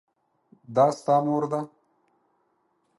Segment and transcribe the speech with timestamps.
[0.75, 1.61] دا ستا مور ده؟